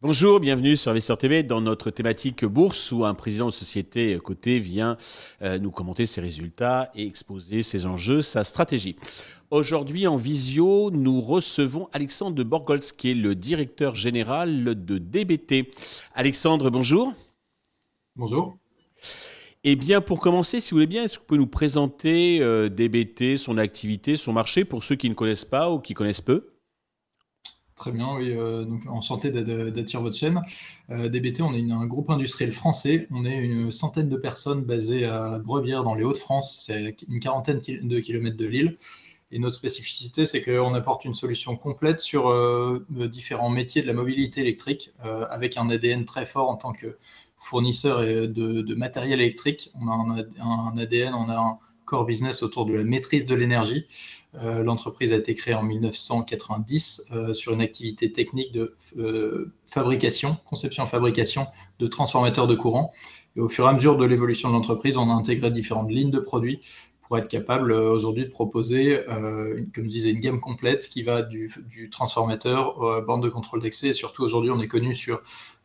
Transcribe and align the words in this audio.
Bonjour, 0.00 0.38
bienvenue 0.40 0.76
sur 0.76 0.90
Investor 0.90 1.18
TV 1.18 1.42
dans 1.42 1.60
notre 1.60 1.90
thématique 1.90 2.44
bourse 2.44 2.92
où 2.92 3.04
un 3.04 3.14
président 3.14 3.46
de 3.46 3.50
société 3.50 4.18
cotée 4.22 4.58
vient 4.58 4.96
euh, 5.42 5.58
nous 5.58 5.70
commenter 5.70 6.06
ses 6.06 6.20
résultats 6.20 6.90
et 6.94 7.06
exposer 7.06 7.62
ses 7.62 7.84
enjeux, 7.86 8.22
sa 8.22 8.44
stratégie. 8.44 8.96
Aujourd'hui 9.50 10.06
en 10.06 10.16
visio, 10.16 10.90
nous 10.90 11.20
recevons 11.20 11.88
Alexandre 11.92 12.36
de 12.36 12.42
Borgolz 12.42 12.92
qui 12.92 13.10
est 13.10 13.14
le 13.14 13.34
directeur 13.34 13.94
général 13.94 14.64
de 14.84 14.98
DBT. 14.98 15.74
Alexandre, 16.14 16.70
bonjour. 16.70 17.12
Bonjour. 18.16 18.56
Eh 19.66 19.76
bien, 19.76 20.02
pour 20.02 20.20
commencer, 20.20 20.60
si 20.60 20.70
vous 20.70 20.76
voulez 20.76 20.86
bien, 20.86 21.04
est-ce 21.04 21.14
que 21.14 21.20
vous 21.20 21.26
pouvez 21.26 21.38
nous 21.38 21.46
présenter 21.46 22.42
euh, 22.42 22.68
DBT, 22.68 23.38
son 23.38 23.56
activité, 23.56 24.18
son 24.18 24.34
marché, 24.34 24.66
pour 24.66 24.84
ceux 24.84 24.94
qui 24.94 25.08
ne 25.08 25.14
connaissent 25.14 25.46
pas 25.46 25.70
ou 25.70 25.78
qui 25.78 25.94
connaissent 25.94 26.20
peu? 26.20 26.50
Très 27.74 27.90
bien, 27.90 28.14
oui. 28.14 28.30
Euh, 28.30 28.64
donc, 28.64 28.82
enchanté 28.86 29.30
d'attirer 29.30 30.02
votre 30.02 30.16
chaîne. 30.16 30.42
Euh, 30.90 31.08
DBT, 31.08 31.40
on 31.40 31.54
est 31.54 31.72
un 31.72 31.86
groupe 31.86 32.10
industriel 32.10 32.52
français. 32.52 33.08
On 33.10 33.24
est 33.24 33.38
une 33.38 33.70
centaine 33.70 34.10
de 34.10 34.16
personnes 34.16 34.64
basées 34.64 35.06
à 35.06 35.38
Brebière, 35.38 35.82
dans 35.82 35.94
les 35.94 36.04
Hauts-de-France. 36.04 36.64
C'est 36.66 36.96
une 37.08 37.18
quarantaine 37.18 37.60
de 37.60 38.00
kilomètres 38.00 38.36
de 38.36 38.46
Lille. 38.46 38.76
Et 39.30 39.38
notre 39.38 39.56
spécificité, 39.56 40.26
c'est 40.26 40.42
qu'on 40.42 40.74
apporte 40.74 41.06
une 41.06 41.14
solution 41.14 41.56
complète 41.56 42.00
sur 42.00 42.28
euh, 42.28 42.86
différents 43.10 43.48
métiers 43.48 43.80
de 43.80 43.86
la 43.86 43.94
mobilité 43.94 44.42
électrique, 44.42 44.92
avec 45.00 45.56
un 45.56 45.70
ADN 45.70 46.04
très 46.04 46.26
fort 46.26 46.50
en 46.50 46.56
tant 46.56 46.72
que 46.72 46.98
fournisseur 47.44 48.02
de, 48.02 48.26
de 48.26 48.74
matériel 48.74 49.20
électrique. 49.20 49.70
On 49.80 49.88
a 49.88 50.24
un, 50.40 50.78
ADN, 50.78 51.14
on 51.14 51.28
a 51.28 51.36
un 51.36 51.58
core 51.84 52.06
business 52.06 52.42
autour 52.42 52.66
de 52.66 52.74
la 52.74 52.84
maîtrise 52.84 53.26
de 53.26 53.34
l'énergie. 53.34 53.86
Euh, 54.42 54.62
l'entreprise 54.62 55.12
a 55.12 55.16
été 55.16 55.34
créée 55.34 55.54
en 55.54 55.62
1990 55.62 57.08
euh, 57.12 57.32
sur 57.32 57.52
une 57.52 57.60
activité 57.60 58.10
technique 58.10 58.52
de 58.52 58.74
euh, 58.98 59.52
fabrication, 59.64 60.36
conception-fabrication 60.46 61.46
de 61.78 61.86
transformateurs 61.86 62.46
de 62.46 62.54
courant. 62.54 62.92
Et 63.36 63.40
au 63.40 63.48
fur 63.48 63.66
et 63.66 63.68
à 63.68 63.72
mesure 63.72 63.96
de 63.96 64.04
l'évolution 64.04 64.48
de 64.48 64.54
l'entreprise, 64.54 64.96
on 64.96 65.10
a 65.10 65.12
intégré 65.12 65.50
différentes 65.50 65.90
lignes 65.90 66.10
de 66.10 66.20
produits 66.20 66.60
pour 67.06 67.18
être 67.18 67.28
capable 67.28 67.72
aujourd'hui 67.72 68.24
de 68.24 68.30
proposer, 68.30 68.98
comme 69.06 69.84
je 69.84 69.90
disais, 69.90 70.10
une 70.10 70.20
gamme 70.20 70.40
complète 70.40 70.88
qui 70.88 71.02
va 71.02 71.20
du, 71.20 71.50
transformateur 71.90 72.78
aux 72.78 73.02
bornes 73.02 73.20
de 73.20 73.28
contrôle 73.28 73.60
d'accès. 73.60 73.88
Et 73.88 73.92
surtout 73.92 74.22
aujourd'hui, 74.22 74.50
on 74.50 74.58
est 74.58 74.68
connu 74.68 74.94
sur 74.94 75.20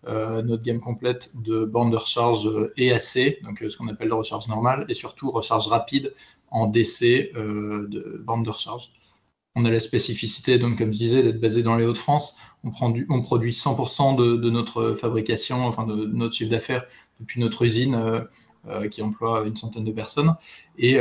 notre 0.08 0.64
gamme 0.64 0.80
complète 0.80 1.32
de 1.36 1.66
bornes 1.66 1.92
de 1.92 1.98
recharge 1.98 2.50
EAC, 2.78 3.44
donc 3.44 3.64
ce 3.68 3.76
qu'on 3.76 3.88
appelle 3.88 4.10
la 4.10 4.16
recharge 4.16 4.48
normale, 4.48 4.86
et 4.90 4.94
surtout 4.94 5.30
recharge 5.30 5.68
rapide 5.68 6.14
en 6.52 6.68
DC 6.68 7.32
euh, 7.36 7.88
de 7.88 8.22
bande 8.24 8.46
de 8.46 8.50
recharge. 8.50 8.92
On 9.56 9.66
a 9.66 9.72
la 9.72 9.80
spécificité, 9.80 10.60
donc, 10.60 10.78
comme 10.78 10.94
je 10.94 10.98
disais, 10.98 11.24
d'être 11.24 11.40
basé 11.40 11.64
dans 11.64 11.76
les 11.76 11.86
Hauts-de-France. 11.86 12.36
On, 12.64 12.72
produit 13.22 13.52
100% 13.52 14.16
de, 14.16 14.50
notre 14.50 14.94
fabrication, 14.94 15.66
enfin 15.66 15.86
de, 15.86 16.06
notre 16.06 16.34
chiffre 16.34 16.52
d'affaires 16.52 16.86
depuis 17.20 17.42
notre 17.42 17.64
usine 17.64 17.96
euh, 17.96 18.22
euh, 18.68 18.88
qui 18.88 19.02
emploie 19.02 19.44
une 19.46 19.58
centaine 19.58 19.84
de 19.84 19.92
personnes. 19.92 20.36
Et, 20.78 21.00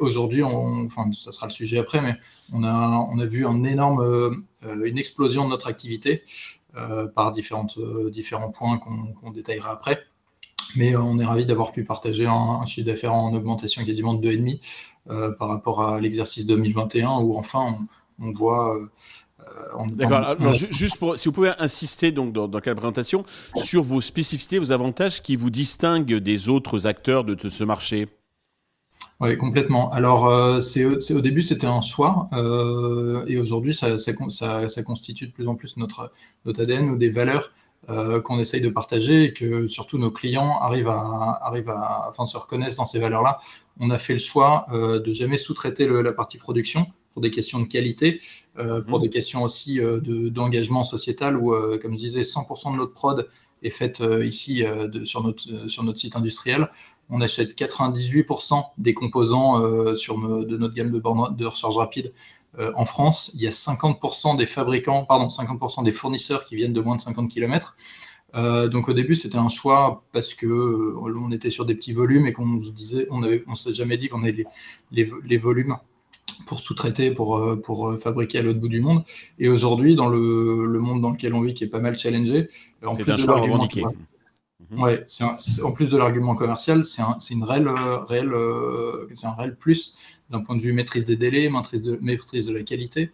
aujourd'hui, 0.00 0.42
enfin, 0.42 1.10
ça 1.12 1.32
sera 1.32 1.46
le 1.46 1.52
sujet 1.52 1.78
après, 1.78 2.02
mais 2.02 2.16
on 2.52 2.64
a, 2.64 3.06
on 3.10 3.18
a 3.18 3.26
vu 3.26 3.46
un 3.46 3.62
énorme, 3.64 4.44
une 4.62 4.98
explosion 4.98 5.44
de 5.44 5.50
notre 5.50 5.68
activité 5.68 6.24
par 7.14 7.32
différentes, 7.32 7.78
différents 8.10 8.50
points 8.50 8.78
qu'on 8.78 9.30
détaillera 9.30 9.72
après. 9.72 10.04
Mais 10.76 10.96
on 10.96 11.18
est 11.18 11.24
ravi 11.24 11.46
d'avoir 11.46 11.72
pu 11.72 11.84
partager 11.84 12.26
un, 12.26 12.64
chiffre 12.66 12.86
d'affaires 12.86 13.14
en 13.14 13.34
augmentation 13.34 13.84
quasiment 13.84 14.14
de 14.14 14.30
2,5 14.30 14.60
euh, 15.08 15.32
par 15.32 15.48
rapport 15.48 15.82
à 15.82 16.00
l'exercice 16.00 16.46
2021 16.46 17.20
où 17.20 17.36
enfin 17.36 17.74
on, 18.18 18.30
voit. 18.32 18.76
Euh, 18.76 18.86
D'accord. 19.92 20.36
juste 20.52 20.96
pour, 20.96 21.18
si 21.18 21.28
vous 21.28 21.32
pouvez 21.32 21.52
insister 21.58 22.12
donc 22.12 22.32
dans, 22.32 22.46
dans 22.46 22.60
la 22.64 22.74
présentation 22.74 23.24
sur 23.56 23.82
vos 23.82 24.02
spécificités, 24.02 24.58
vos 24.58 24.70
avantages 24.70 25.22
qui 25.22 25.34
vous 25.34 25.50
distinguent 25.50 26.16
des 26.16 26.48
autres 26.50 26.86
acteurs 26.86 27.24
de, 27.24 27.48
ce 27.48 27.64
marché? 27.64 28.06
Oui, 29.20 29.36
complètement. 29.36 29.90
Alors, 29.92 30.26
euh, 30.26 30.60
c'est, 30.60 30.84
au 30.84 31.20
début, 31.20 31.42
c'était 31.42 31.66
un 31.66 31.82
choix, 31.82 32.26
et 33.26 33.38
aujourd'hui, 33.38 33.74
ça, 33.74 33.98
ça, 33.98 34.82
constitue 34.82 35.26
de 35.26 35.32
plus 35.32 35.46
en 35.46 35.54
plus 35.54 35.76
notre, 35.76 36.12
notre 36.44 36.62
ADN 36.62 36.90
ou 36.90 36.96
des 36.96 37.10
valeurs 37.10 37.50
euh, 37.88 38.20
qu'on 38.20 38.38
essaye 38.38 38.60
de 38.60 38.68
partager 38.68 39.24
et 39.24 39.32
que 39.32 39.66
surtout 39.66 39.96
nos 39.96 40.10
clients 40.10 40.58
arrivent 40.60 40.90
à, 40.90 41.40
arrivent 41.42 41.70
à 41.70 42.08
enfin, 42.10 42.26
se 42.26 42.36
reconnaissent 42.36 42.76
dans 42.76 42.84
ces 42.84 42.98
valeurs-là. 42.98 43.38
On 43.80 43.88
a 43.88 43.96
fait 43.96 44.12
le 44.12 44.18
choix 44.18 44.66
euh, 44.70 45.00
de 45.00 45.12
jamais 45.14 45.38
sous-traiter 45.38 45.88
la 45.88 46.12
partie 46.12 46.36
production 46.36 46.86
pour 47.12 47.22
des 47.22 47.30
questions 47.30 47.58
de 47.58 47.64
qualité, 47.64 48.20
euh, 48.58 48.82
pour 48.82 48.98
mmh. 48.98 49.02
des 49.02 49.08
questions 49.08 49.42
aussi 49.42 49.80
d'engagement 49.80 50.84
sociétal 50.84 51.38
où, 51.38 51.54
comme 51.80 51.94
je 51.94 52.00
disais, 52.00 52.20
100% 52.20 52.72
de 52.72 52.76
notre 52.76 52.92
prod 52.92 53.26
est 53.62 53.70
faite 53.70 54.02
ici 54.22 54.64
sur, 55.04 55.22
notre, 55.22 55.68
sur 55.68 55.82
notre 55.82 55.98
site 55.98 56.16
industriel. 56.16 56.70
On 57.10 57.20
achète 57.20 57.58
98% 57.58 58.62
des 58.78 58.94
composants 58.94 59.94
sur 59.96 60.18
de 60.18 60.56
notre 60.56 60.74
gamme 60.74 60.92
de 60.92 60.98
bornes 60.98 61.36
de 61.36 61.46
recharge 61.46 61.76
rapide 61.76 62.12
euh, 62.58 62.72
en 62.74 62.84
France, 62.84 63.30
il 63.34 63.40
y 63.40 63.46
a 63.46 63.50
50% 63.50 64.36
des 64.36 64.46
fabricants, 64.46 65.04
pardon, 65.04 65.28
50% 65.28 65.84
des 65.84 65.92
fournisseurs 65.92 66.44
qui 66.44 66.56
viennent 66.56 66.72
de 66.72 66.80
moins 66.80 66.96
de 66.96 67.00
50 67.00 67.30
km. 67.30 67.76
Euh, 68.34 68.68
donc 68.68 68.88
au 68.88 68.92
début, 68.92 69.16
c'était 69.16 69.38
un 69.38 69.48
choix 69.48 70.04
parce 70.12 70.34
que 70.34 70.46
euh, 70.46 70.96
on 70.98 71.32
était 71.32 71.50
sur 71.50 71.64
des 71.64 71.74
petits 71.74 71.92
volumes 71.92 72.26
et 72.26 72.32
qu'on 72.32 72.58
se 72.60 72.70
disait, 72.70 73.06
on 73.10 73.22
on 73.46 73.54
s'est 73.54 73.72
jamais 73.72 73.96
dit 73.96 74.08
qu'on 74.08 74.22
avait 74.22 74.46
les, 74.92 75.08
les, 75.24 75.38
volumes 75.38 75.76
pour 76.46 76.60
sous-traiter, 76.60 77.10
pour, 77.10 77.60
pour 77.62 77.98
fabriquer 77.98 78.38
à 78.38 78.42
l'autre 78.42 78.60
bout 78.60 78.68
du 78.68 78.80
monde. 78.80 79.02
Et 79.38 79.48
aujourd'hui, 79.48 79.94
dans 79.94 80.08
le, 80.08 80.66
le, 80.66 80.78
monde 80.78 81.02
dans 81.02 81.10
lequel 81.10 81.34
on 81.34 81.40
vit, 81.40 81.54
qui 81.54 81.64
est 81.64 81.68
pas 81.68 81.80
mal 81.80 81.98
challengé, 81.98 82.48
en 82.84 82.94
plus 82.94 83.04
de 83.04 83.26
l'argument, 83.26 83.68
mhm. 84.70 84.82
ouais, 84.82 85.04
en 85.62 85.72
plus 85.72 85.90
de 85.90 85.96
l'argument 85.96 86.34
commercial, 86.34 86.84
c'est 86.84 87.02
un, 87.02 87.18
une 87.30 87.44
réelle, 87.44 87.68
réelle, 87.68 88.34
c'est 89.14 89.26
un 89.26 89.34
réel 89.34 89.56
plus 89.56 89.94
d'un 90.30 90.40
point 90.40 90.56
de 90.56 90.62
vue 90.62 90.72
maîtrise 90.72 91.04
des 91.04 91.16
délais, 91.16 91.50
maîtrise 91.50 91.82
de, 91.82 91.98
maîtrise 92.00 92.46
de 92.46 92.54
la 92.54 92.62
qualité. 92.62 93.10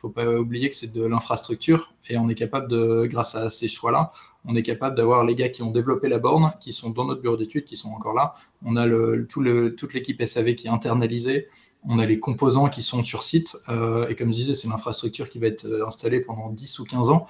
Faut 0.00 0.08
pas 0.08 0.26
oublier 0.26 0.70
que 0.70 0.76
c'est 0.76 0.92
de 0.92 1.04
l'infrastructure 1.04 1.92
et 2.08 2.16
on 2.16 2.30
est 2.30 2.34
capable 2.34 2.68
de, 2.68 3.06
grâce 3.06 3.34
à 3.34 3.50
ces 3.50 3.68
choix-là, 3.68 4.10
on 4.46 4.56
est 4.56 4.62
capable 4.62 4.96
d'avoir 4.96 5.24
les 5.24 5.34
gars 5.34 5.50
qui 5.50 5.62
ont 5.62 5.70
développé 5.70 6.08
la 6.08 6.18
borne, 6.18 6.54
qui 6.60 6.72
sont 6.72 6.88
dans 6.88 7.04
notre 7.04 7.20
bureau 7.20 7.36
d'études, 7.36 7.64
qui 7.64 7.76
sont 7.76 7.90
encore 7.90 8.14
là. 8.14 8.32
On 8.64 8.76
a 8.76 8.86
le, 8.86 9.26
tout 9.26 9.42
le, 9.42 9.74
toute 9.74 9.92
l'équipe 9.92 10.22
SAV 10.24 10.54
qui 10.54 10.68
est 10.68 10.70
internalisée. 10.70 11.48
On 11.84 11.98
a 11.98 12.06
les 12.06 12.18
composants 12.18 12.68
qui 12.68 12.80
sont 12.82 13.02
sur 13.02 13.22
site. 13.22 13.56
Euh, 13.68 14.08
et 14.08 14.14
comme 14.14 14.32
je 14.32 14.36
disais, 14.36 14.54
c'est 14.54 14.68
l'infrastructure 14.68 15.28
qui 15.28 15.38
va 15.38 15.48
être 15.48 15.66
euh, 15.66 15.86
installée 15.86 16.20
pendant 16.20 16.48
10 16.50 16.78
ou 16.78 16.84
15 16.84 17.10
ans. 17.10 17.26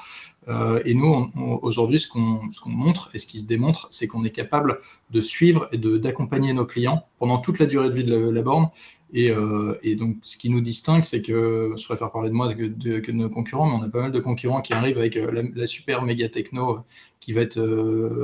Euh, 0.49 0.81
et 0.85 0.95
nous, 0.95 1.31
aujourd'hui, 1.63 1.99
ce 1.99 2.09
qu'on 2.09 2.49
montre 2.67 3.11
et 3.15 3.19
ce 3.19 3.27
qui 3.27 3.41
se 3.41 3.45
démontre, 3.45 3.89
c'est 3.91 4.07
qu'on 4.07 4.25
est 4.25 4.31
capable 4.31 4.79
de 5.11 5.21
suivre 5.21 5.69
et 5.73 5.79
d'accompagner 5.79 6.53
nos 6.53 6.67
clients 6.67 7.05
pendant 7.19 7.39
toute 7.39 7.59
la 7.59 7.67
durée 7.67 7.89
de 7.89 7.95
vie 7.95 8.05
de 8.05 8.17
la 8.17 8.43
borne 8.43 8.71
euh, 9.15 9.77
et, 9.83 9.97
donc, 9.97 10.19
ce 10.23 10.37
qui 10.37 10.51
nous 10.51 10.61
distingue, 10.61 11.05
c'est 11.05 11.23
que 11.23 11.73
je 11.77 11.85
préfère 11.85 12.13
parler 12.13 12.31
de 12.31 12.35
moi 12.35 12.53
que 12.55 12.65
de, 12.65 13.13
nos 13.13 13.29
concurrents, 13.29 13.67
mais 13.67 13.75
on 13.75 13.83
a 13.83 13.89
pas 13.89 14.03
mal 14.03 14.13
de 14.13 14.21
concurrents 14.21 14.61
qui 14.61 14.73
arrivent 14.73 14.99
avec 14.99 15.17
euh, 15.17 15.51
la, 15.55 15.67
super 15.67 16.03
méga 16.03 16.29
techno 16.29 16.77
euh, 16.77 16.81
qui 17.19 17.33
va 17.33 17.43
être 17.43 17.61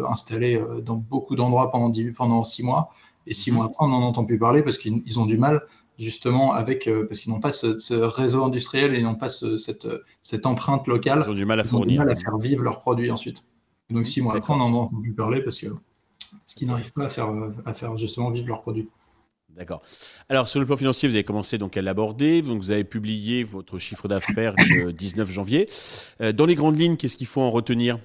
installée 0.08 0.60
dans 0.82 0.96
beaucoup 0.96 1.36
d'endroits 1.36 1.70
pendant, 1.70 1.92
pendant 2.14 2.44
six 2.44 2.62
mois. 2.62 2.90
Et 3.26 3.34
six 3.34 3.50
mois 3.50 3.66
après, 3.66 3.84
on 3.84 3.88
n'en 3.88 4.02
entend 4.02 4.24
plus 4.24 4.38
parler 4.38 4.62
parce 4.62 4.78
qu'ils 4.78 5.18
ont 5.18 5.26
du 5.26 5.36
mal 5.36 5.62
justement 5.98 6.52
avec 6.52 6.88
parce 7.08 7.20
qu'ils 7.20 7.32
n'ont 7.32 7.40
pas 7.40 7.50
ce, 7.50 7.94
réseau 7.94 8.44
industriel 8.44 8.94
et 8.94 8.98
ils 8.98 9.04
n'ont 9.04 9.16
pas 9.16 9.28
cette, 9.28 9.88
cette, 10.22 10.46
empreinte 10.46 10.86
locale. 10.86 11.24
Ils 11.26 11.30
ont 11.30 11.34
du 11.34 11.44
mal 11.44 11.60
à 11.60 11.64
ils 11.64 11.68
fournir. 11.68 12.00
Ont 12.00 12.04
du 12.04 12.06
mal 12.06 12.10
à 12.10 12.14
faire 12.14 12.38
vivre 12.38 12.62
leurs 12.62 12.80
produits 12.80 13.10
ensuite. 13.10 13.44
donc 13.90 14.06
six 14.06 14.22
mois 14.22 14.36
après, 14.36 14.54
on 14.54 14.58
n'en 14.58 14.72
entend 14.72 15.00
plus 15.00 15.12
parler 15.12 15.42
parce 15.42 15.58
que 15.58 15.66
parce 15.66 16.54
qu'ils 16.54 16.68
n'arrivent 16.68 16.92
pas 16.92 17.06
à 17.06 17.08
faire, 17.08 17.30
à 17.66 17.74
faire 17.74 17.96
justement 17.96 18.30
vivre 18.30 18.46
leurs 18.48 18.62
produits. 18.62 18.88
D'accord. 19.54 19.80
Alors, 20.28 20.48
sur 20.48 20.60
le 20.60 20.66
plan 20.66 20.76
financier, 20.76 21.08
vous 21.08 21.14
avez 21.14 21.24
commencé 21.24 21.56
donc 21.56 21.76
à 21.76 21.82
l'aborder. 21.82 22.42
Donc, 22.42 22.60
vous 22.60 22.70
avez 22.70 22.84
publié 22.84 23.42
votre 23.42 23.78
chiffre 23.78 24.06
d'affaires 24.06 24.54
le 24.58 24.92
19 24.92 25.30
janvier. 25.30 25.68
Euh, 26.20 26.32
dans 26.32 26.46
les 26.46 26.54
grandes 26.54 26.78
lignes, 26.78 26.96
qu'est-ce 26.96 27.16
qu'il 27.16 27.26
faut 27.26 27.40
en 27.40 27.50
retenir? 27.50 27.98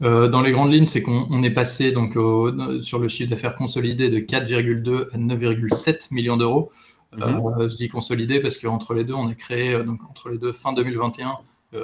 Euh, 0.00 0.28
dans 0.28 0.40
les 0.40 0.52
grandes 0.52 0.72
lignes, 0.72 0.86
c'est 0.86 1.02
qu'on 1.02 1.42
est 1.42 1.50
passé 1.50 1.92
donc 1.92 2.14
sur 2.82 2.98
le 2.98 3.08
chiffre 3.08 3.30
d'affaires 3.30 3.56
consolidé 3.56 4.08
de 4.08 4.20
4,2 4.20 5.08
à 5.12 5.18
9,7 5.18 6.12
millions 6.12 6.36
d'euros. 6.36 6.70
Mhm. 7.14 7.22
Euh, 7.22 7.68
je 7.68 7.76
dis 7.76 7.88
consolidé 7.88 8.40
parce 8.40 8.56
qu'entre 8.56 8.94
les 8.94 9.04
deux, 9.04 9.14
on 9.14 9.28
a 9.28 9.34
créé 9.34 9.74
donc 9.84 10.00
entre 10.08 10.30
les 10.30 10.38
deux 10.38 10.52
fin 10.52 10.72
2021 10.72 11.38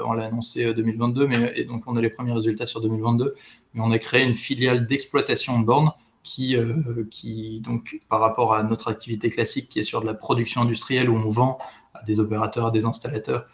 on 0.04 0.12
l'a 0.12 0.26
annoncé 0.26 0.74
2022, 0.74 1.26
mais 1.26 1.50
et 1.56 1.64
donc 1.64 1.84
on 1.86 1.96
a 1.96 2.02
les 2.02 2.10
premiers 2.10 2.34
résultats 2.34 2.66
sur 2.66 2.82
2022. 2.82 3.32
Mais 3.72 3.80
on 3.80 3.90
a 3.90 3.98
créé 3.98 4.22
une 4.22 4.34
filiale 4.34 4.84
d'exploitation 4.84 5.58
de 5.60 5.64
bornes 5.64 5.92
qui, 6.28 6.56
euh, 6.56 7.06
qui, 7.10 7.62
donc, 7.62 7.98
par 8.10 8.20
rapport 8.20 8.54
à 8.54 8.62
notre 8.62 8.88
activité 8.88 9.30
classique 9.30 9.70
qui 9.70 9.78
est 9.78 9.82
sur 9.82 10.02
de 10.02 10.06
la 10.06 10.12
production 10.12 10.60
industrielle 10.60 11.08
où 11.08 11.16
on 11.16 11.30
vend 11.30 11.56
à 11.94 12.02
des 12.02 12.20
opérateurs, 12.20 12.66
à 12.66 12.70
des 12.70 12.84
installateurs, 12.84 13.46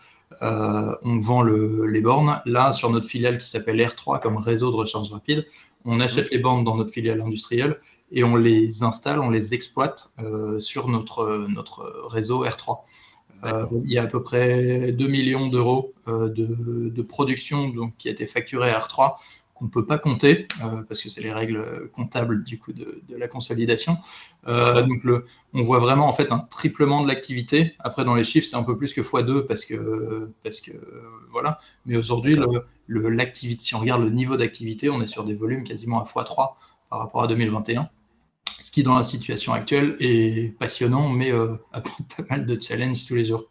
euh, 0.42 0.92
on 1.02 1.20
vend 1.20 1.44
les 1.44 2.00
bornes. 2.00 2.42
Là, 2.46 2.72
sur 2.72 2.90
notre 2.90 3.06
filiale 3.06 3.38
qui 3.38 3.48
s'appelle 3.48 3.78
R3 3.78 4.20
comme 4.20 4.38
réseau 4.38 4.72
de 4.72 4.76
recharge 4.76 5.12
rapide, 5.12 5.46
on 5.84 6.00
achète 6.00 6.32
les 6.32 6.38
bornes 6.38 6.64
dans 6.64 6.76
notre 6.76 6.90
filiale 6.90 7.20
industrielle 7.20 7.78
et 8.10 8.24
on 8.24 8.34
les 8.34 8.82
installe, 8.82 9.20
on 9.20 9.30
les 9.30 9.54
exploite 9.54 10.08
sur 10.58 10.88
notre, 10.88 11.46
notre 11.48 12.08
réseau 12.10 12.44
R3. 12.44 12.80
il 13.84 13.92
y 13.92 13.98
a 13.98 14.02
à 14.02 14.06
peu 14.06 14.20
près 14.20 14.90
2 14.90 15.06
millions 15.06 15.46
d'euros 15.48 15.92
de, 16.06 16.28
de, 16.30 17.02
production 17.02 17.68
donc, 17.68 17.96
qui 17.98 18.08
a 18.08 18.10
été 18.10 18.26
facturée 18.26 18.70
à 18.70 18.78
R3 18.80 19.14
qu'on 19.54 19.66
ne 19.66 19.70
peut 19.70 19.86
pas 19.86 19.98
compter, 19.98 20.48
euh, 20.64 20.82
parce 20.82 21.00
que 21.00 21.08
c'est 21.08 21.20
les 21.20 21.32
règles 21.32 21.88
comptables 21.92 22.42
du 22.42 22.58
coup 22.58 22.72
de, 22.72 23.02
la 23.08 23.28
consolidation. 23.28 23.96
Euh, 24.48 24.82
donc 24.82 25.04
le, 25.04 25.24
on 25.52 25.62
voit 25.62 25.78
vraiment 25.78 26.08
en 26.08 26.12
fait 26.12 26.32
un 26.32 26.38
triplement 26.38 27.02
de 27.02 27.08
l'activité. 27.08 27.74
Après 27.78 28.04
dans 28.04 28.14
les 28.14 28.24
chiffres 28.24 28.48
c'est 28.48 28.56
un 28.56 28.64
peu 28.64 28.76
plus 28.76 28.92
que 28.92 29.00
x2 29.00 29.46
parce 29.46 29.64
que 29.64 30.32
parce 30.42 30.60
que 30.60 30.72
voilà. 31.30 31.58
Mais 31.86 31.96
aujourd'hui 31.96 32.36
le, 32.88 33.08
l'activité, 33.08 33.62
si 33.62 33.74
on 33.74 33.80
regarde 33.80 34.02
le 34.02 34.10
niveau 34.10 34.36
d'activité, 34.36 34.90
on 34.90 35.00
est 35.00 35.06
sur 35.06 35.24
des 35.24 35.34
volumes 35.34 35.64
quasiment 35.64 36.00
à 36.00 36.04
x3 36.04 36.54
par 36.90 36.98
rapport 36.98 37.22
à 37.22 37.26
2021. 37.28 37.88
Ce 38.58 38.70
qui 38.70 38.82
dans 38.82 38.96
la 38.96 39.02
situation 39.02 39.52
actuelle 39.52 39.96
est 40.00 40.56
passionnant, 40.58 41.08
mais 41.08 41.32
euh, 41.32 41.56
apporte 41.72 42.02
pas 42.16 42.24
mal 42.28 42.46
de 42.46 42.60
challenges 42.60 43.06
tous 43.06 43.14
les 43.14 43.24
jours. 43.24 43.44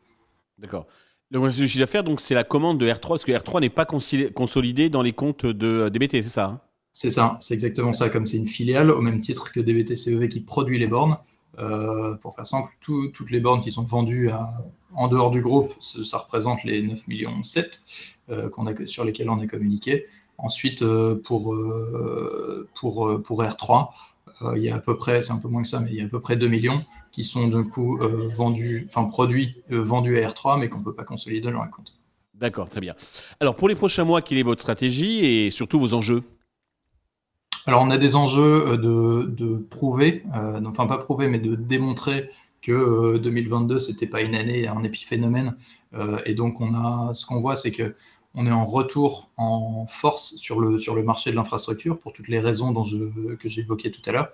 D'accord. 0.60 0.88
Le 1.34 1.50
chiffre 1.50 1.80
d'affaires, 1.80 2.04
donc 2.04 2.22
c'est 2.22 2.36
la 2.36 2.44
commande 2.44 2.78
de 2.78 2.88
R3, 2.88 3.08
parce 3.10 3.26
que 3.26 3.32
R3 3.32 3.62
n'est 3.62 3.70
pas 3.70 3.86
consolidé 3.86 4.90
dans 4.90 5.02
les 5.02 5.14
comptes 5.14 5.48
de 5.48 5.90
DBT, 5.90 6.22
c'est 6.22 6.24
ça 6.24 6.46
hein? 6.46 6.62
C'est 6.96 7.10
ça, 7.10 7.38
c'est 7.42 7.56
exactement 7.56 7.92
ça. 7.92 8.10
Comme 8.10 8.28
c'est 8.28 8.38
une 8.38 8.48
filiale, 8.48 8.92
au 8.92 9.02
même 9.02 9.20
titre 9.20 9.52
que 9.52 9.60
DBT 9.60 9.96
CEV 9.96 10.30
qui 10.30 10.42
produit 10.42 10.78
les 10.78 10.86
bornes, 10.86 11.18
euh, 11.58 12.14
pour 12.16 12.36
faire 12.36 12.46
simple, 12.46 12.70
toutes 12.82 13.32
les 13.32 13.40
bornes 13.40 13.62
qui 13.62 13.72
sont 13.72 13.84
vendues 13.84 14.30
en 14.94 15.08
dehors 15.08 15.32
du 15.32 15.42
groupe, 15.42 15.74
ça, 15.80 16.20
représente 16.20 16.64
les 16.64 16.84
9 16.84 17.08
millions 17.08 17.44
7 17.44 17.82
euh, 18.30 18.50
sur 18.86 19.04
lesquels 19.04 19.30
on 19.30 19.42
est 19.42 19.48
communiqué. 19.48 20.06
Ensuite, 20.38 20.84
euh, 20.84 21.16
pour, 21.16 21.56
pour, 22.76 23.24
pour 23.24 23.44
R3, 23.44 23.90
il 24.56 24.64
y 24.64 24.70
a 24.70 24.76
à 24.76 24.80
peu 24.80 24.98
près, 24.98 25.22
c'est 25.22 25.32
un 25.32 25.38
peu 25.38 25.48
moins 25.48 25.62
que 25.62 25.68
ça, 25.68 25.80
mais 25.80 25.90
il 25.92 25.96
y 25.96 26.02
a 26.02 26.06
à 26.06 26.08
peu 26.08 26.20
près 26.20 26.36
2 26.36 26.48
millions 26.48 26.84
qui 27.12 27.24
sont 27.24 27.48
d'un 27.48 27.64
coup 27.64 28.00
euh, 28.00 28.28
vendus, 28.30 28.88
enfin 28.90 29.06
produits 29.06 29.62
euh, 29.72 29.82
vendus 29.82 30.18
à 30.18 30.28
R3, 30.28 30.60
mais 30.60 30.68
qu'on 30.68 30.80
ne 30.80 30.84
peut 30.84 30.96
pas 30.96 31.06
consolider 31.06 31.42
dans 31.42 31.52
leur 31.52 31.70
compte. 31.70 31.94
D'accord, 32.34 32.68
très 32.68 32.82
bien. 32.82 32.96
Alors 33.40 33.56
pour 33.56 33.70
les 33.70 33.76
prochains 33.76 34.04
mois, 34.04 34.22
quelle 34.22 34.40
est 34.40 34.44
votre 34.44 34.62
stratégie 34.62 35.24
et 35.24 35.52
surtout 35.52 35.80
vos 35.80 35.94
enjeux? 35.94 36.24
Alors 37.66 37.82
on 37.84 37.92
a 37.92 37.98
des 37.98 38.16
enjeux 38.16 38.68
euh, 38.68 38.78
de, 38.78 39.30
de 39.30 39.56
prouver, 39.58 40.24
enfin 40.66 40.88
pas 40.88 40.98
prouver, 40.98 41.28
mais 41.28 41.40
de 41.40 41.56
démontrer 41.56 42.30
que 42.62 43.18
2022 43.18 43.80
c'était 43.80 44.08
pas 44.08 44.22
une 44.22 44.36
année, 44.36 44.68
un 44.68 44.84
épiphénomène. 44.84 45.56
et 46.26 46.34
donc 46.34 46.62
on 46.62 46.74
a, 46.74 47.14
ce 47.14 47.26
qu'on 47.26 47.42
voit, 47.42 47.58
c'est 47.58 47.72
que 47.72 47.94
on 48.36 48.48
est 48.48 48.52
en 48.52 48.66
retour 48.66 49.30
en 49.38 49.86
force 49.88 50.36
sur 50.38 50.60
le, 50.60 51.04
marché 51.04 51.32
de 51.32 51.36
l'infrastructure 51.36 52.00
pour 52.00 52.14
toutes 52.14 52.28
les 52.28 52.40
raisons 52.40 52.72
dont 52.72 52.84
je, 52.84 53.36
que 53.36 53.48
j'évoquais 53.48 53.92
tout 53.92 54.02
à 54.06 54.12
l'heure. 54.12 54.30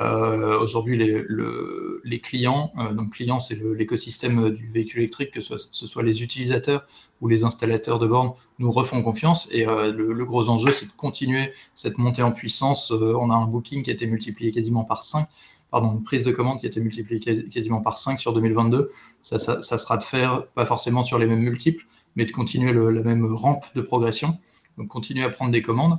Euh, 0.00 0.58
aujourd'hui, 0.58 0.96
les, 0.96 2.20
clients, 2.20 2.72
euh, 2.78 2.94
donc 2.94 3.10
clients, 3.10 3.40
c'est 3.40 3.58
l'écosystème 3.60 4.50
du 4.50 4.70
véhicule 4.70 5.00
électrique, 5.00 5.32
que 5.32 5.40
ce, 5.40 5.56
soit 5.58 6.02
les 6.02 6.22
utilisateurs 6.22 6.86
ou 7.20 7.28
les 7.28 7.44
installateurs 7.44 7.98
de 7.98 8.06
bornes, 8.06 8.32
nous 8.58 8.70
refont 8.70 9.02
confiance. 9.02 9.48
Et 9.50 9.66
euh, 9.66 9.92
le, 9.92 10.24
gros 10.24 10.48
enjeu, 10.48 10.72
c'est 10.72 10.86
de 10.86 10.92
continuer 10.96 11.52
cette 11.74 11.98
montée 11.98 12.22
en 12.22 12.32
puissance. 12.32 12.92
on 12.92 13.30
a 13.30 13.34
un 13.34 13.46
booking 13.46 13.82
qui 13.82 13.90
a 13.90 13.92
été 13.92 14.06
multiplié 14.06 14.52
quasiment 14.52 14.84
par 14.84 15.02
5 15.02 15.26
pardon, 15.72 15.92
une 15.92 16.02
prise 16.02 16.22
de 16.22 16.30
commande 16.32 16.60
qui 16.60 16.66
a 16.66 16.68
été 16.68 16.80
multipliée 16.80 17.48
quasiment 17.48 17.80
par 17.80 17.96
5 17.96 18.20
sur 18.20 18.34
2022. 18.34 18.92
Ça, 19.22 19.38
ça, 19.38 19.62
ça, 19.62 19.78
sera 19.78 19.96
de 19.96 20.04
faire, 20.04 20.46
pas 20.48 20.66
forcément 20.66 21.02
sur 21.02 21.18
les 21.18 21.24
mêmes 21.24 21.40
multiples, 21.40 21.86
mais 22.16 22.24
de 22.24 22.32
continuer 22.32 22.72
la 22.72 23.02
même 23.02 23.24
rampe 23.26 23.66
de 23.74 23.82
progression, 23.82 24.38
donc 24.78 24.88
continuer 24.88 25.24
à 25.24 25.30
prendre 25.30 25.52
des 25.52 25.62
commandes. 25.62 25.98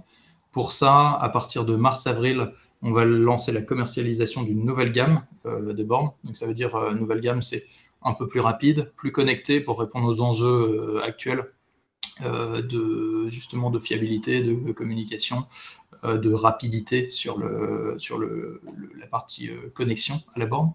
Pour 0.51 0.71
ça, 0.71 1.17
à 1.19 1.29
partir 1.29 1.65
de 1.65 1.75
mars-avril, 1.75 2.49
on 2.83 2.91
va 2.91 3.05
lancer 3.05 3.51
la 3.51 3.61
commercialisation 3.61 4.43
d'une 4.43 4.63
nouvelle 4.65 4.91
gamme 4.91 5.25
euh, 5.45 5.73
de 5.73 5.83
bornes. 5.83 6.11
Donc 6.23 6.35
ça 6.35 6.45
veut 6.45 6.53
dire 6.53 6.75
euh, 6.75 6.93
nouvelle 6.93 7.21
gamme, 7.21 7.41
c'est 7.41 7.65
un 8.03 8.13
peu 8.13 8.27
plus 8.27 8.41
rapide, 8.41 8.91
plus 8.97 9.11
connecté 9.11 9.61
pour 9.61 9.79
répondre 9.79 10.07
aux 10.07 10.21
enjeux 10.21 10.97
euh, 10.97 11.03
actuels 11.03 11.49
de 12.19 13.27
justement 13.27 13.71
de 13.71 13.79
fiabilité, 13.79 14.43
de 14.43 14.71
communication, 14.71 15.47
de 16.03 16.31
rapidité 16.31 17.09
sur, 17.09 17.39
la 17.39 19.07
partie 19.07 19.49
connexion 19.73 20.21
à 20.35 20.39
la 20.39 20.45
borne. 20.45 20.73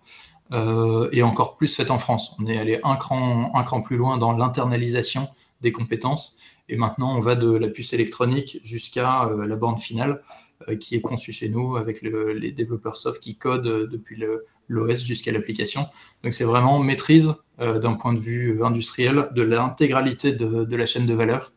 Euh, 0.53 1.09
et 1.13 1.23
encore 1.23 1.57
plus 1.57 1.75
faite 1.75 1.91
en 1.91 1.99
France. 1.99 2.35
On 2.39 2.47
est 2.47 2.59
allé 2.59 2.81
un 2.83 2.97
cran, 2.97 3.83
plus 3.83 3.97
loin 3.97 4.17
dans 4.17 4.33
l'internalisation 4.33 5.29
des 5.61 5.73
compétences. 5.73 6.37
Et 6.69 6.77
maintenant, 6.77 7.17
on 7.17 7.21
va 7.21 7.35
de 7.35 7.51
la 7.51 7.69
puce 7.69 7.93
électronique 7.93 8.61
jusqu'à 8.63 9.27
euh, 9.27 9.47
la 9.47 9.57
borne 9.57 9.79
finale 9.79 10.23
euh, 10.69 10.77
qui 10.77 10.95
est 10.95 11.01
conçue 11.01 11.33
chez 11.33 11.49
nous 11.49 11.77
avec 11.77 12.03
les 12.03 12.53
développeurs 12.53 12.97
soft 12.97 13.23
qui 13.23 13.37
codent 13.37 13.89
depuis 13.89 14.23
l'OS 14.69 15.05
jusqu'à 15.05 15.33
l'application. 15.33 15.85
Donc 16.25 16.33
c'est 16.33 16.45
vraiment 16.45 16.79
maîtrise 16.79 17.35
d'un 17.59 17.95
point 17.95 18.13
de 18.13 18.21
vue 18.21 18.63
industriel 18.63 19.31
de 19.35 19.43
l'intégralité 19.43 20.33
de, 20.33 20.77
la 20.77 20.87
chaîne 20.87 21.07
de 21.07 21.15
valeur, 21.15 21.53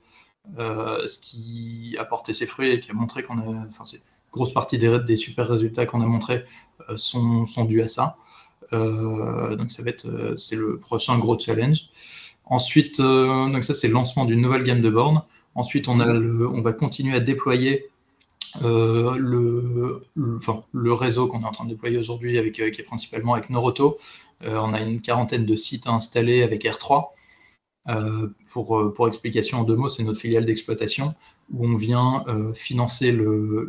ce 0.57 1.19
qui 1.19 1.95
a 1.99 2.05
porté 2.05 2.33
ses 2.33 2.47
fruits 2.47 2.71
et 2.71 2.79
qui 2.79 2.89
a 2.89 2.95
montré 2.95 3.21
qu'on 3.21 3.37
a, 3.37 3.67
enfin, 3.67 3.83
grosse 4.31 4.51
partie 4.51 4.79
des, 4.79 5.15
super 5.15 5.47
résultats 5.47 5.85
qu'on 5.85 6.01
a 6.01 6.07
montrés 6.07 6.43
sont 6.95 7.65
dus 7.65 7.83
à 7.83 7.87
ça. 7.87 8.17
Euh, 8.73 9.55
donc 9.55 9.71
ça 9.71 9.83
va 9.83 9.89
être, 9.89 10.05
euh, 10.07 10.35
c'est 10.35 10.55
le 10.55 10.79
prochain 10.79 11.17
gros 11.19 11.37
challenge. 11.37 11.89
Ensuite, 12.45 12.99
euh, 12.99 13.49
donc 13.49 13.63
ça 13.63 13.73
c'est 13.73 13.87
le 13.87 13.93
lancement 13.93 14.25
d'une 14.25 14.41
nouvelle 14.41 14.63
gamme 14.63 14.81
de 14.81 14.89
bornes. 14.89 15.23
Ensuite, 15.55 15.87
on, 15.87 15.99
a 15.99 16.13
le, 16.13 16.47
on 16.47 16.61
va 16.61 16.73
continuer 16.73 17.15
à 17.15 17.19
déployer 17.19 17.87
le, 18.61 20.03
enfin, 20.37 20.63
le, 20.73 20.93
réseau 20.93 21.27
qu'on 21.27 21.41
est 21.41 21.45
en 21.45 21.51
train 21.51 21.65
de 21.65 21.69
déployer 21.69 21.97
aujourd'hui, 21.97 22.37
avec, 22.37 22.53
qui 22.53 22.61
est 22.61 22.83
principalement 22.83 23.33
avec 23.33 23.49
Noroto. 23.49 23.97
On 24.43 24.73
a 24.73 24.79
une 24.81 25.01
quarantaine 25.01 25.45
de 25.45 25.55
sites 25.55 25.87
installés 25.87 26.43
avec 26.43 26.63
R3. 26.63 27.09
Euh, 27.89 28.27
pour, 28.51 28.77
euh, 28.77 28.93
pour, 28.93 29.07
explication 29.07 29.61
en 29.61 29.63
deux 29.63 29.75
mots, 29.75 29.89
c'est 29.89 30.03
notre 30.03 30.19
filiale 30.19 30.45
d'exploitation 30.45 31.15
où 31.51 31.65
on 31.65 31.75
vient 31.75 32.23
euh, 32.27 32.53
financer 32.53 33.11
le, 33.11 33.65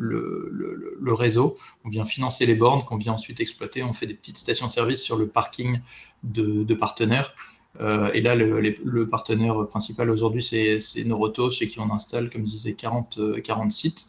réseau, 1.14 1.56
on 1.84 1.88
vient 1.88 2.04
financer 2.04 2.44
les 2.44 2.54
bornes 2.54 2.84
qu'on 2.84 2.98
vient 2.98 3.14
ensuite 3.14 3.40
exploiter. 3.40 3.82
On 3.82 3.94
fait 3.94 4.06
des 4.06 4.14
petites 4.14 4.36
stations-service 4.36 5.02
sur 5.02 5.16
le 5.16 5.28
parking 5.28 5.80
de, 6.24 6.74
partenaires. 6.74 7.34
Et 7.80 8.20
là, 8.20 8.34
le, 8.34 9.08
partenaire 9.08 9.66
principal 9.66 10.10
aujourd'hui, 10.10 10.42
c'est 10.42 11.04
Noroto, 11.04 11.50
chez 11.50 11.68
qui 11.68 11.80
on 11.80 11.90
installe, 11.90 12.28
comme 12.30 12.44
je 12.44 12.50
disais, 12.50 12.74
40, 12.74 13.40
40 13.42 13.72
sites. 13.72 14.06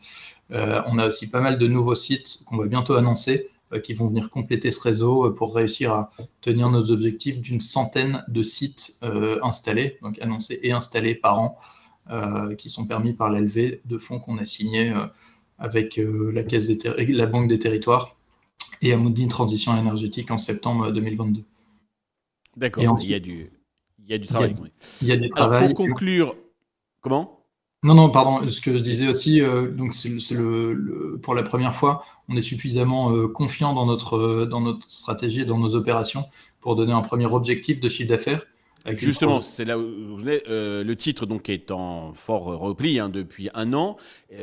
on 0.49 0.97
a 0.97 1.07
aussi 1.07 1.27
pas 1.27 1.39
mal 1.39 1.57
de 1.57 1.67
nouveaux 1.67 1.95
sites 1.95 2.43
qu'on 2.45 2.57
va 2.57 2.67
bientôt 2.67 2.95
annoncer 2.95 3.49
qui 3.79 3.93
vont 3.93 4.07
venir 4.07 4.29
compléter 4.29 4.71
ce 4.71 4.81
réseau 4.81 5.27
euh, 5.27 5.35
pour 5.35 5.55
réussir 5.55 5.93
à 5.93 6.09
tenir 6.41 6.69
nos 6.69 6.91
objectifs 6.91 7.39
d'une 7.39 7.61
centaine 7.61 8.23
de 8.27 8.43
sites 8.43 8.97
euh, 9.03 9.39
installés, 9.43 9.97
donc 10.01 10.21
annoncés 10.21 10.59
et 10.63 10.71
installés 10.71 11.15
par 11.15 11.39
an, 11.39 11.57
qui 12.57 12.67
sont 12.67 12.85
permis 12.85 13.13
par 13.13 13.29
la 13.29 13.39
de 13.39 13.97
fonds 13.97 14.19
qu'on 14.19 14.37
a 14.37 14.43
signé 14.43 14.93
avec 15.57 15.97
la, 15.97 16.43
caisse 16.43 16.67
des 16.67 16.77
la 17.13 17.25
Banque 17.27 17.47
des 17.47 17.59
Territoires 17.59 18.17
et 18.81 18.91
Amundi 18.91 19.25
Transition 19.29 19.77
énergétique 19.77 20.29
en 20.29 20.37
septembre 20.37 20.91
2022. 20.91 21.45
D'accord, 22.57 22.97
il, 23.01 23.09
y 23.09 23.13
a 23.13 23.21
du, 23.21 23.51
il 23.99 24.09
y 24.09 24.13
a 24.13 24.17
du 24.17 24.27
travail. 24.27 24.53
Il 25.01 25.07
y 25.07 25.13
a, 25.13 25.15
du 25.15 25.29
travail. 25.29 25.73
pour 25.73 25.85
conclure, 25.87 26.35
comment? 26.99 27.42
Non, 27.83 27.95
non, 27.95 28.09
pardon. 28.09 28.47
Ce 28.47 28.61
que 28.61 28.77
je 28.77 28.81
disais 28.81 29.09
aussi, 29.09 29.41
euh, 29.41 29.69
donc 29.69 29.93
c'est 29.93 30.09
le, 30.35 31.19
pour 31.21 31.35
la 31.35 31.43
première 31.43 31.75
fois, 31.75 32.03
on 32.29 32.37
est 32.37 32.41
suffisamment 32.41 33.11
euh, 33.11 33.27
confiant 33.27 33.73
dans 33.73 33.85
notre, 33.85 34.17
euh, 34.17 34.45
dans 34.45 34.61
notre 34.61 34.89
stratégie 34.89 35.41
et 35.41 35.45
dans 35.45 35.59
nos 35.59 35.75
opérations 35.75 36.25
pour 36.61 36.77
donner 36.77 36.93
un 36.93 37.01
premier 37.01 37.25
objectif 37.25 37.81
de 37.81 37.89
chiffre 37.89 38.09
d'affaires. 38.09 38.45
Justement, 38.85 39.41
c'est 39.41 39.63
là 39.63 39.77
où 39.77 40.17
je 40.17 40.21
voulais. 40.21 40.43
le 40.47 40.93
titre 40.95 41.25
donc 41.25 41.47
est 41.47 41.71
en 41.71 42.13
fort 42.13 42.45
repli 42.45 42.99
hein, 42.99 43.07
depuis 43.07 43.49
un 43.53 43.71
an. 43.73 43.95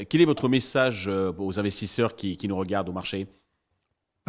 quel 0.08 0.22
est 0.22 0.24
votre 0.24 0.48
message 0.48 1.10
aux 1.38 1.58
investisseurs 1.58 2.16
qui, 2.16 2.38
qui 2.38 2.48
nous 2.48 2.56
regardent 2.56 2.88
au 2.88 2.92
marché? 2.92 3.26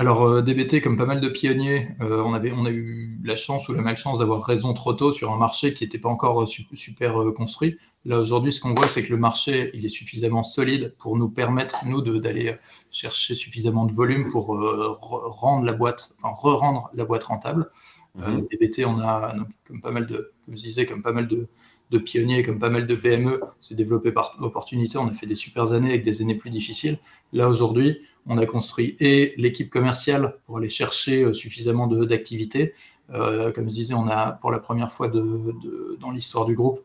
Alors, 0.02 0.24
euh, 0.24 0.42
DBT, 0.42 0.82
comme 0.82 0.98
pas 0.98 1.06
mal 1.06 1.22
de 1.22 1.30
pionniers, 1.30 1.90
euh, 2.02 2.24
on, 2.26 2.34
avait, 2.34 2.52
on 2.52 2.66
a 2.66 2.72
eu 2.72 3.20
la 3.24 3.36
chance 3.36 3.70
ou 3.70 3.74
la 3.74 3.84
malchance 3.84 4.18
d'avoir 4.18 4.44
raison 4.44 4.74
trop 4.74 4.94
tôt 4.94 5.14
sur 5.14 5.32
un 5.32 5.38
marché 5.38 5.76
qui 5.76 5.84
n'était 5.84 6.00
pas 6.00 6.10
encore 6.10 6.42
euh, 6.42 6.48
super 6.74 7.14
construit. 7.36 7.78
Là, 8.06 8.18
aujourd'hui, 8.18 8.52
ce 8.52 8.60
qu'on 8.60 8.74
voit, 8.74 8.88
c'est 8.88 9.04
que 9.04 9.12
le 9.12 9.20
marché, 9.20 9.70
il 9.76 9.86
est 9.86 9.90
suffisamment 9.90 10.42
solide 10.42 10.96
pour 10.98 11.18
nous 11.18 11.30
permettre, 11.30 11.86
nous, 11.86 12.02
d'aller 12.02 12.56
chercher 12.90 13.36
suffisamment 13.36 13.86
de 13.86 13.94
volume 13.94 14.32
pour 14.32 14.48
rendre 14.48 15.66
la 15.66 15.74
boîte, 15.74 16.16
enfin, 16.24 16.34
re-rendre 16.34 16.90
la 16.96 17.06
boîte 17.06 17.26
rentable. 17.26 17.70
Mhm. 18.16 18.48
DBT, 18.50 18.86
on 18.88 19.00
a, 19.02 19.36
comme 19.68 19.82
pas 19.82 19.92
mal 19.92 20.08
de, 20.08 20.32
comme 20.46 20.58
je 20.58 20.64
disais, 20.64 20.88
comme 20.88 21.04
pas 21.04 21.12
mal 21.12 21.28
de, 21.28 21.48
de 21.92 21.98
pionniers, 21.98 22.42
comme 22.42 22.58
pas 22.58 22.70
mal 22.70 22.88
de 22.88 22.96
PME, 22.96 23.42
s'est 23.60 23.76
développé 23.76 24.14
par 24.14 24.38
opportunité. 24.40 24.98
On 24.98 25.08
a 25.08 25.14
fait 25.14 25.28
des 25.28 25.36
super 25.36 25.74
années 25.74 25.90
avec 25.90 26.04
des 26.04 26.22
années 26.22 26.36
plus 26.36 26.50
difficiles. 26.50 26.98
Là, 27.34 27.50
aujourd'hui, 27.50 28.00
on 28.26 28.38
a 28.38 28.46
construit 28.46 28.96
et 29.00 29.34
l'équipe 29.36 29.70
commerciale 29.70 30.38
pour 30.46 30.58
aller 30.58 30.70
chercher 30.70 31.24
euh, 31.24 31.34
suffisamment 31.34 31.88
d'activités. 31.88 32.74
Euh, 33.14 33.52
comme 33.52 33.68
je 33.68 33.74
disais, 33.74 33.94
on 33.94 34.08
a 34.08 34.32
pour 34.32 34.52
la 34.52 34.60
première 34.60 34.94
fois 34.94 35.10
de, 35.10 35.98
dans 36.00 36.12
l'histoire 36.12 36.46
du 36.46 36.56
groupe, 36.56 36.80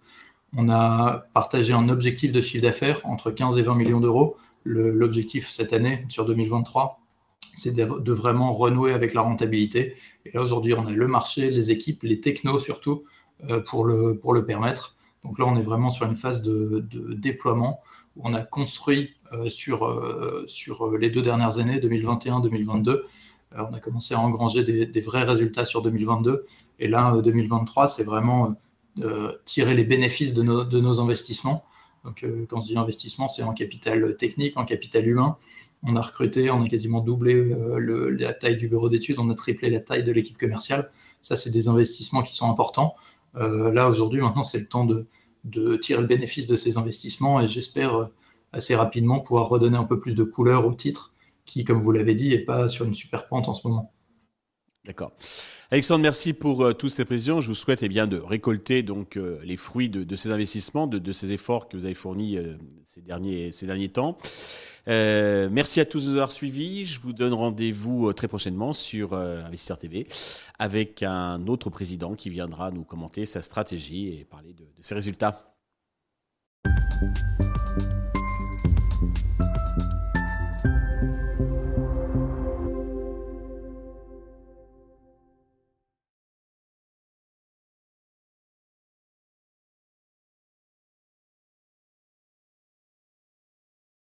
on 0.56 0.68
a 0.68 1.26
partagé 1.34 1.72
un 1.72 1.88
objectif 1.88 2.32
de 2.32 2.40
chiffre 2.40 2.62
d'affaires 2.64 3.00
entre 3.04 3.30
15 3.30 3.58
et 3.58 3.62
20 3.62 3.74
millions 3.76 4.00
d'euros. 4.00 4.36
L'objectif 4.64 5.48
cette 5.48 5.72
année, 5.72 6.04
sur 6.08 6.24
2023, 6.24 7.00
c'est 7.54 7.72
de, 7.72 8.12
vraiment 8.12 8.52
renouer 8.52 8.92
avec 8.92 9.14
la 9.14 9.20
rentabilité. 9.20 9.94
Et 10.24 10.32
là, 10.32 10.42
aujourd'hui, 10.42 10.74
on 10.74 10.86
a 10.86 10.90
le 10.90 11.06
marché, 11.06 11.50
les 11.50 11.70
équipes, 11.70 12.02
les 12.02 12.20
technos 12.20 12.58
surtout, 12.58 13.04
pour, 13.66 13.84
le, 13.84 14.18
pour 14.18 14.34
le 14.34 14.44
permettre. 14.44 14.95
Donc 15.26 15.38
là, 15.38 15.44
on 15.46 15.56
est 15.56 15.62
vraiment 15.62 15.90
sur 15.90 16.06
une 16.06 16.16
phase 16.16 16.40
de, 16.42 16.86
déploiement 17.14 17.80
où 18.16 18.22
on 18.24 18.32
a 18.32 18.42
construit 18.42 19.14
sur, 19.48 20.44
sur 20.46 20.96
les 20.96 21.10
deux 21.10 21.20
dernières 21.20 21.58
années, 21.58 21.78
2021-2022, 21.78 23.02
on 23.52 23.74
a 23.74 23.80
commencé 23.80 24.14
à 24.14 24.20
engranger 24.20 24.64
des, 24.64 25.00
vrais 25.00 25.24
résultats 25.24 25.64
sur 25.64 25.82
2022. 25.82 26.44
Et 26.78 26.88
là, 26.88 27.20
2023, 27.20 27.88
c'est 27.88 28.04
vraiment 28.04 28.54
tirer 29.44 29.74
les 29.74 29.84
bénéfices 29.84 30.34
de 30.34 30.42
nos, 30.42 31.00
investissements. 31.00 31.64
Donc, 32.04 32.22
euh, 32.22 32.46
quand 32.48 32.60
je 32.60 32.68
dis 32.68 32.78
investissement, 32.78 33.26
c'est 33.26 33.42
en 33.42 33.52
capital 33.52 34.16
technique, 34.16 34.56
en 34.56 34.64
capital 34.64 35.06
humain. 35.08 35.36
On 35.82 35.96
a 35.96 36.00
recruté, 36.00 36.50
on 36.50 36.62
a 36.62 36.68
quasiment 36.68 37.00
doublé 37.00 37.34
euh, 37.34 38.16
la 38.16 38.32
taille 38.32 38.56
du 38.56 38.68
bureau 38.68 38.88
d'études, 38.88 39.18
on 39.18 39.28
a 39.28 39.34
triplé 39.34 39.70
la 39.70 39.80
taille 39.80 40.04
de 40.04 40.12
l'équipe 40.12 40.38
commerciale. 40.38 40.88
Ça, 41.20 41.34
c'est 41.34 41.50
des 41.50 41.66
investissements 41.66 42.22
qui 42.22 42.34
sont 42.34 42.48
importants. 42.48 42.94
Euh, 43.34 43.72
là, 43.72 43.88
aujourd'hui, 43.88 44.20
maintenant, 44.20 44.44
c'est 44.44 44.58
le 44.58 44.68
temps 44.68 44.84
de, 44.84 45.06
tirer 45.76 46.00
le 46.00 46.06
bénéfice 46.06 46.46
de 46.46 46.56
ces 46.56 46.78
investissements 46.78 47.40
et 47.40 47.48
j'espère 47.48 48.10
assez 48.52 48.74
rapidement 48.74 49.20
pouvoir 49.20 49.48
redonner 49.48 49.76
un 49.76 49.84
peu 49.84 50.00
plus 50.00 50.14
de 50.14 50.24
couleur 50.24 50.66
au 50.66 50.72
titre 50.72 51.14
qui, 51.44 51.64
comme 51.64 51.80
vous 51.80 51.92
l'avez 51.92 52.14
dit, 52.14 52.30
n'est 52.30 52.38
pas 52.38 52.68
sur 52.68 52.84
une 52.84 52.94
super 52.94 53.28
pente 53.28 53.48
en 53.48 53.54
ce 53.54 53.66
moment. 53.66 53.92
D'accord. 54.86 55.12
Alexandre, 55.72 56.02
merci 56.02 56.32
pour 56.32 56.62
euh, 56.62 56.72
toutes 56.72 56.90
ces 56.90 57.04
précisions. 57.04 57.40
Je 57.40 57.48
vous 57.48 57.54
souhaite 57.54 57.82
eh 57.82 57.88
bien, 57.88 58.06
de 58.06 58.18
récolter 58.18 58.84
donc, 58.84 59.16
euh, 59.16 59.40
les 59.42 59.56
fruits 59.56 59.88
de, 59.88 60.14
ces 60.14 60.30
investissements, 60.30 60.86
de, 60.86 61.12
ces 61.12 61.32
efforts 61.32 61.68
que 61.68 61.76
vous 61.76 61.84
avez 61.84 61.94
fournis 61.94 62.36
euh, 62.36 62.54
ces, 62.84 63.00
derniers, 63.00 63.50
ces 63.50 63.66
derniers 63.66 63.88
temps. 63.88 64.16
Merci 64.86 65.80
à 65.80 65.84
tous 65.84 66.04
de 66.04 66.10
nous 66.10 66.14
avoir 66.14 66.32
suivis. 66.32 66.86
Je 66.86 67.00
vous 67.00 67.12
donne 67.12 67.32
rendez-vous 67.32 68.12
très 68.12 68.28
prochainement 68.28 68.72
sur 68.72 69.14
Investisseur 69.14 69.78
TV 69.78 70.06
avec 70.58 71.02
un 71.02 71.46
autre 71.46 71.70
président 71.70 72.14
qui 72.14 72.30
viendra 72.30 72.70
nous 72.70 72.84
commenter 72.84 73.26
sa 73.26 73.42
stratégie 73.42 74.08
et 74.08 74.24
parler 74.24 74.52
de 74.52 74.64
ses 74.80 74.94
résultats. 74.94 75.56